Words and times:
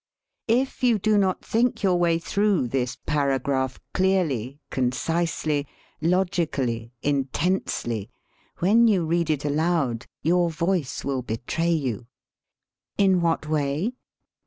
If 0.47 0.81
you 0.83 0.97
do 0.97 1.15
not 1.15 1.45
think 1.45 1.83
your 1.83 1.95
way 1.95 2.17
through 2.17 2.69
this 2.69 2.95
paragraph 3.05 3.79
clearly, 3.93 4.59
concisely, 4.71 5.67
logically, 6.01 6.91
in 7.03 7.25
tensely, 7.25 8.09
when 8.57 8.87
you 8.87 9.05
read 9.05 9.29
it 9.29 9.45
aloud 9.45 10.07
your 10.23 10.49
voice 10.49 11.03
/will 11.03 11.23
betray 11.23 11.73
you. 11.73 12.07
In 12.97 13.21
what 13.21 13.47
way? 13.47 13.93